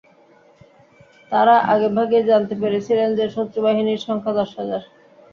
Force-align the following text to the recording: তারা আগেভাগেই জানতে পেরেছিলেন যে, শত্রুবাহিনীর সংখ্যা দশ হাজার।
তারা 1.31 1.55
আগেভাগেই 1.73 2.23
জানতে 2.23 2.53
পেরেছিলেন 2.61 3.09
যে, 3.15 3.25
শত্রুবাহিনীর 3.29 4.03
সংখ্যা 4.07 4.33
দশ 4.39 4.49
হাজার। 4.59 4.81